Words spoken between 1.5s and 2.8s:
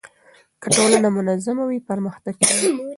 وي پرمختګ کوي.